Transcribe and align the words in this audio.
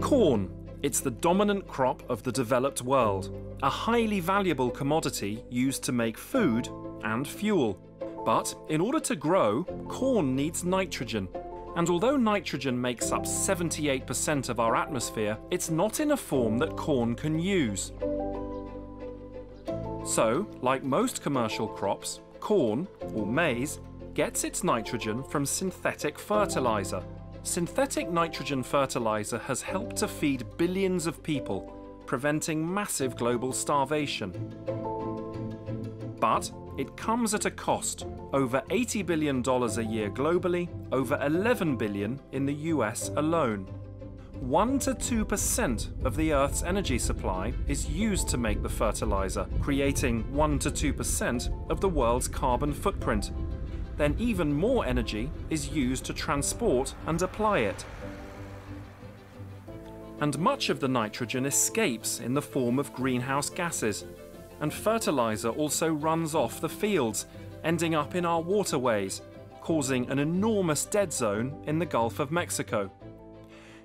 Corn. 0.00 0.50
It's 0.82 1.00
the 1.00 1.10
dominant 1.10 1.66
crop 1.66 2.02
of 2.10 2.22
the 2.22 2.32
developed 2.32 2.82
world, 2.82 3.34
a 3.62 3.70
highly 3.70 4.20
valuable 4.20 4.70
commodity 4.70 5.44
used 5.48 5.82
to 5.84 5.92
make 5.92 6.18
food 6.18 6.68
and 7.04 7.26
fuel. 7.26 7.78
But 8.24 8.54
in 8.68 8.80
order 8.80 9.00
to 9.00 9.16
grow, 9.16 9.64
corn 9.88 10.36
needs 10.36 10.64
nitrogen. 10.64 11.28
And 11.76 11.88
although 11.88 12.16
nitrogen 12.16 12.78
makes 12.78 13.10
up 13.10 13.24
78% 13.24 14.48
of 14.48 14.60
our 14.60 14.76
atmosphere, 14.76 15.38
it's 15.50 15.70
not 15.70 16.00
in 16.00 16.10
a 16.10 16.16
form 16.16 16.58
that 16.58 16.76
corn 16.76 17.14
can 17.14 17.38
use. 17.38 17.92
So, 20.04 20.46
like 20.60 20.82
most 20.82 21.22
commercial 21.22 21.66
crops, 21.66 22.20
corn, 22.42 22.88
or 23.14 23.24
maize, 23.24 23.78
gets 24.14 24.42
its 24.42 24.64
nitrogen 24.64 25.22
from 25.22 25.46
synthetic 25.46 26.18
fertilizer. 26.18 27.02
Synthetic 27.44 28.10
nitrogen 28.10 28.64
fertilizer 28.64 29.38
has 29.38 29.62
helped 29.62 29.96
to 29.96 30.08
feed 30.08 30.44
billions 30.56 31.06
of 31.06 31.22
people, 31.22 31.72
preventing 32.04 32.60
massive 32.74 33.16
global 33.16 33.52
starvation. 33.52 34.32
But 36.18 36.50
it 36.76 36.96
comes 36.96 37.32
at 37.32 37.44
a 37.44 37.50
cost 37.50 38.06
over 38.32 38.60
$80 38.70 39.06
billion 39.06 39.38
a 39.46 39.82
year 39.82 40.10
globally, 40.10 40.68
over 40.90 41.18
11 41.22 41.76
billion 41.76 42.20
in 42.32 42.44
the 42.44 42.54
US 42.74 43.10
alone. 43.16 43.68
1 44.42 44.80
to 44.80 44.92
2% 44.92 46.04
of 46.04 46.16
the 46.16 46.32
Earth's 46.32 46.64
energy 46.64 46.98
supply 46.98 47.52
is 47.68 47.88
used 47.88 48.26
to 48.26 48.36
make 48.36 48.60
the 48.60 48.68
fertilizer, 48.68 49.46
creating 49.60 50.24
1 50.34 50.58
to 50.58 50.68
2% 50.68 51.70
of 51.70 51.80
the 51.80 51.88
world's 51.88 52.26
carbon 52.26 52.74
footprint. 52.74 53.30
Then 53.96 54.16
even 54.18 54.52
more 54.52 54.84
energy 54.84 55.30
is 55.48 55.68
used 55.68 56.04
to 56.06 56.12
transport 56.12 56.92
and 57.06 57.22
apply 57.22 57.60
it. 57.60 57.84
And 60.20 60.36
much 60.40 60.70
of 60.70 60.80
the 60.80 60.88
nitrogen 60.88 61.46
escapes 61.46 62.18
in 62.18 62.34
the 62.34 62.42
form 62.42 62.80
of 62.80 62.92
greenhouse 62.92 63.48
gases, 63.48 64.04
and 64.60 64.74
fertilizer 64.74 65.50
also 65.50 65.92
runs 65.92 66.34
off 66.34 66.60
the 66.60 66.68
fields, 66.68 67.26
ending 67.62 67.94
up 67.94 68.16
in 68.16 68.26
our 68.26 68.40
waterways, 68.40 69.22
causing 69.60 70.10
an 70.10 70.18
enormous 70.18 70.84
dead 70.84 71.12
zone 71.12 71.62
in 71.68 71.78
the 71.78 71.86
Gulf 71.86 72.18
of 72.18 72.32
Mexico. 72.32 72.90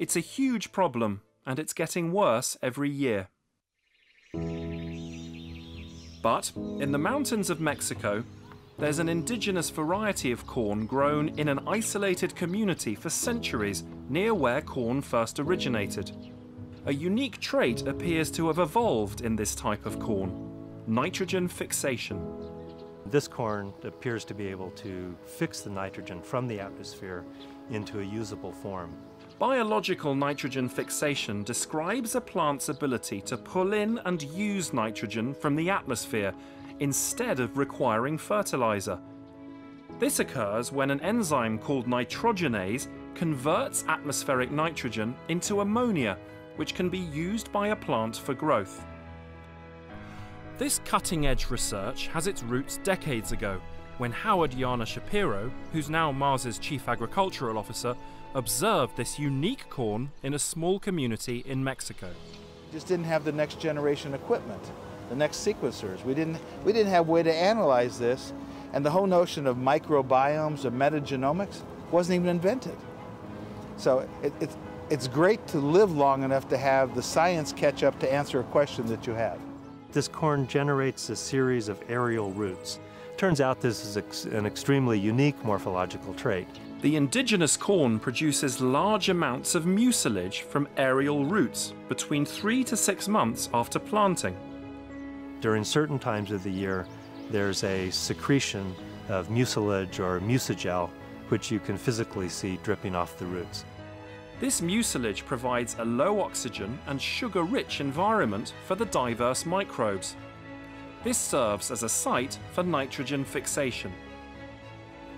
It's 0.00 0.16
a 0.16 0.20
huge 0.20 0.72
problem, 0.72 1.20
and 1.44 1.58
it's 1.58 1.74
getting 1.74 2.10
worse 2.10 2.56
every 2.62 2.88
year. 2.88 3.28
But 6.22 6.52
in 6.56 6.90
the 6.90 6.98
mountains 6.98 7.50
of 7.50 7.60
Mexico, 7.60 8.24
there's 8.78 8.98
an 8.98 9.10
indigenous 9.10 9.68
variety 9.68 10.32
of 10.32 10.46
corn 10.46 10.86
grown 10.86 11.28
in 11.38 11.48
an 11.48 11.60
isolated 11.68 12.34
community 12.34 12.94
for 12.94 13.10
centuries 13.10 13.84
near 14.08 14.32
where 14.32 14.62
corn 14.62 15.02
first 15.02 15.38
originated. 15.38 16.10
A 16.86 16.94
unique 16.94 17.38
trait 17.38 17.86
appears 17.86 18.30
to 18.30 18.46
have 18.46 18.58
evolved 18.58 19.20
in 19.20 19.36
this 19.36 19.54
type 19.54 19.84
of 19.84 20.00
corn 20.00 20.32
nitrogen 20.86 21.46
fixation. 21.46 22.26
This 23.04 23.28
corn 23.28 23.74
appears 23.84 24.24
to 24.24 24.34
be 24.34 24.46
able 24.46 24.70
to 24.70 25.14
fix 25.26 25.60
the 25.60 25.68
nitrogen 25.68 26.22
from 26.22 26.48
the 26.48 26.58
atmosphere 26.58 27.22
into 27.68 28.00
a 28.00 28.04
usable 28.04 28.52
form. 28.52 28.94
Biological 29.40 30.14
nitrogen 30.14 30.68
fixation 30.68 31.42
describes 31.44 32.14
a 32.14 32.20
plant's 32.20 32.68
ability 32.68 33.22
to 33.22 33.38
pull 33.38 33.72
in 33.72 33.98
and 34.04 34.22
use 34.22 34.74
nitrogen 34.74 35.32
from 35.32 35.56
the 35.56 35.70
atmosphere 35.70 36.34
instead 36.80 37.40
of 37.40 37.56
requiring 37.56 38.18
fertilizer. 38.18 39.00
This 39.98 40.18
occurs 40.18 40.72
when 40.72 40.90
an 40.90 41.00
enzyme 41.00 41.58
called 41.58 41.86
nitrogenase 41.86 42.88
converts 43.14 43.82
atmospheric 43.88 44.50
nitrogen 44.50 45.16
into 45.28 45.62
ammonia, 45.62 46.18
which 46.56 46.74
can 46.74 46.90
be 46.90 46.98
used 46.98 47.50
by 47.50 47.68
a 47.68 47.76
plant 47.76 48.16
for 48.16 48.34
growth. 48.34 48.84
This 50.58 50.82
cutting 50.84 51.26
edge 51.26 51.48
research 51.48 52.08
has 52.08 52.26
its 52.26 52.42
roots 52.42 52.76
decades 52.84 53.32
ago 53.32 53.58
when 54.00 54.12
Howard 54.12 54.52
Yana 54.52 54.86
Shapiro, 54.86 55.52
who's 55.74 55.90
now 55.90 56.10
Mars's 56.10 56.58
chief 56.58 56.88
agricultural 56.88 57.58
officer, 57.58 57.94
observed 58.34 58.96
this 58.96 59.18
unique 59.18 59.68
corn 59.68 60.10
in 60.22 60.32
a 60.32 60.38
small 60.38 60.80
community 60.80 61.44
in 61.46 61.62
Mexico. 61.62 62.08
Just 62.72 62.86
didn't 62.86 63.04
have 63.04 63.24
the 63.24 63.32
next 63.32 63.60
generation 63.60 64.14
equipment, 64.14 64.62
the 65.10 65.16
next 65.16 65.46
sequencers. 65.46 66.02
We 66.02 66.14
didn't, 66.14 66.38
we 66.64 66.72
didn't 66.72 66.90
have 66.92 67.10
a 67.10 67.12
way 67.12 67.22
to 67.22 67.30
analyze 67.30 67.98
this, 67.98 68.32
and 68.72 68.86
the 68.86 68.90
whole 68.90 69.06
notion 69.06 69.46
of 69.46 69.58
microbiomes 69.58 70.64
or 70.64 70.70
metagenomics 70.70 71.60
wasn't 71.90 72.20
even 72.20 72.30
invented. 72.30 72.78
So 73.76 74.08
it, 74.22 74.32
it, 74.40 74.56
it's 74.88 75.08
great 75.08 75.46
to 75.48 75.58
live 75.58 75.92
long 75.92 76.22
enough 76.22 76.48
to 76.48 76.56
have 76.56 76.94
the 76.94 77.02
science 77.02 77.52
catch 77.52 77.82
up 77.82 78.00
to 78.00 78.10
answer 78.10 78.40
a 78.40 78.44
question 78.44 78.86
that 78.86 79.06
you 79.06 79.12
have. 79.12 79.38
This 79.92 80.06
corn 80.06 80.46
generates 80.46 81.10
a 81.10 81.16
series 81.16 81.68
of 81.68 81.82
aerial 81.88 82.30
roots. 82.30 82.78
Turns 83.16 83.40
out 83.40 83.60
this 83.60 83.84
is 83.84 83.96
ex 83.96 84.24
an 84.24 84.46
extremely 84.46 84.98
unique 84.98 85.44
morphological 85.44 86.14
trait. 86.14 86.46
The 86.80 86.94
indigenous 86.94 87.56
corn 87.56 87.98
produces 87.98 88.60
large 88.60 89.08
amounts 89.08 89.54
of 89.56 89.66
mucilage 89.66 90.42
from 90.42 90.68
aerial 90.76 91.24
roots 91.24 91.74
between 91.88 92.24
three 92.24 92.62
to 92.64 92.76
six 92.76 93.08
months 93.08 93.50
after 93.52 93.80
planting. 93.80 94.36
During 95.40 95.64
certain 95.64 95.98
times 95.98 96.30
of 96.30 96.44
the 96.44 96.52
year, 96.52 96.86
there's 97.30 97.64
a 97.64 97.90
secretion 97.90 98.74
of 99.08 99.28
mucilage 99.28 99.98
or 99.98 100.20
mucigel, 100.20 100.88
which 101.30 101.50
you 101.50 101.58
can 101.58 101.76
physically 101.76 102.28
see 102.28 102.58
dripping 102.62 102.94
off 102.94 103.18
the 103.18 103.26
roots. 103.26 103.64
This 104.40 104.62
mucilage 104.62 105.26
provides 105.26 105.76
a 105.78 105.84
low 105.84 106.22
oxygen 106.22 106.78
and 106.86 107.00
sugar 107.00 107.42
rich 107.42 107.82
environment 107.82 108.54
for 108.64 108.74
the 108.74 108.86
diverse 108.86 109.44
microbes. 109.44 110.16
This 111.04 111.18
serves 111.18 111.70
as 111.70 111.82
a 111.82 111.90
site 111.90 112.38
for 112.52 112.62
nitrogen 112.62 113.22
fixation. 113.22 113.92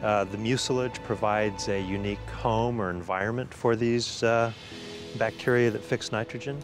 Uh, 0.03 0.25
the 0.25 0.37
mucilage 0.37 1.01
provides 1.05 1.69
a 1.69 1.81
unique 1.81 2.29
home 2.31 2.81
or 2.81 2.91
environment 2.91 3.55
for 3.55 3.77
these 3.77 4.25
uh, 4.25 4.51
bacteria 5.19 5.71
that 5.71 5.85
fix 5.85 6.11
nitrogen. 6.11 6.61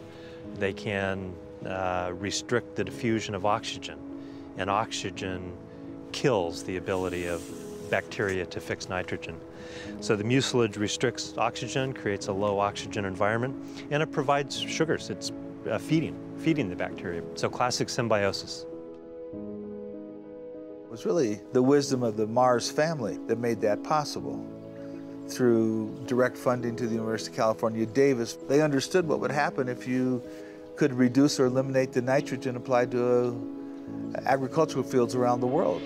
They 0.57 0.73
can 0.73 1.33
uh, 1.65 2.11
restrict 2.15 2.75
the 2.75 2.83
diffusion 2.83 3.37
of 3.37 3.47
oxygen, 3.47 4.01
and 4.57 4.69
oxygen 4.69 5.57
kills 6.11 6.65
the 6.65 6.77
ability 6.79 7.27
of 7.27 7.41
bacteria 7.89 8.47
to 8.47 8.61
fix 8.61 8.89
nitrogen. 8.89 9.39
So 10.01 10.17
the 10.17 10.25
mucilage 10.25 10.77
restricts 10.77 11.35
oxygen, 11.37 11.93
creates 11.93 12.29
a 12.29 12.33
low 12.33 12.59
oxygen 12.59 13.05
environment, 13.05 13.57
and 13.91 14.03
it 14.03 14.13
provides 14.13 14.61
sugars. 14.61 15.11
It's 15.11 15.33
uh, 15.71 15.79
feeding, 15.79 16.17
feeding 16.39 16.69
the 16.69 16.77
bacteria. 16.77 17.23
So 17.35 17.49
classic 17.49 17.89
symbiosis. 17.89 18.65
It 19.33 20.91
was 20.91 21.05
really 21.05 21.41
the 21.53 21.63
wisdom 21.63 22.03
of 22.03 22.17
the 22.17 22.27
Mars 22.27 22.71
family 22.71 23.19
that 23.27 23.39
made 23.39 23.61
that 23.63 23.83
possible. 23.83 24.45
Through 25.29 26.05
direct 26.07 26.39
funding 26.39 26.75
to 26.77 26.87
the 26.87 26.95
University 26.95 27.31
of 27.31 27.37
California, 27.37 27.85
Davis, 27.85 28.39
they 28.49 28.63
understood 28.63 29.07
what 29.07 29.21
would 29.21 29.31
happen 29.31 29.69
if 29.69 29.87
you 29.87 30.23
could 30.77 30.95
reduce 30.95 31.39
or 31.39 31.47
eliminate 31.47 31.93
the 31.93 32.01
nitrogen 32.01 32.57
applied 32.57 32.91
to 32.93 33.37
uh, 34.15 34.21
agricultural 34.25 34.85
fields 34.85 35.15
around 35.15 35.41
the 35.41 35.47
world. 35.47 35.83